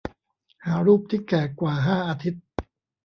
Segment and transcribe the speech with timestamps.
[0.65, 2.43] หารูปที่แก่กว่าห้าอาทิตย์